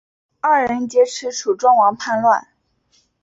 [0.39, 2.47] 二人劫持楚庄王叛乱。